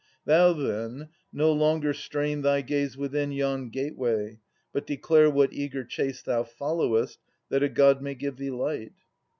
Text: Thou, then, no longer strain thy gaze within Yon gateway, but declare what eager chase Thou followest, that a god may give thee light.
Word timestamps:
Thou, 0.25 0.53
then, 0.53 1.09
no 1.31 1.51
longer 1.51 1.93
strain 1.93 2.41
thy 2.41 2.61
gaze 2.61 2.97
within 2.97 3.31
Yon 3.31 3.69
gateway, 3.69 4.39
but 4.73 4.87
declare 4.87 5.29
what 5.29 5.53
eager 5.53 5.83
chase 5.83 6.23
Thou 6.23 6.41
followest, 6.41 7.19
that 7.49 7.61
a 7.61 7.69
god 7.69 8.01
may 8.01 8.15
give 8.15 8.37
thee 8.37 8.49
light. 8.49 8.93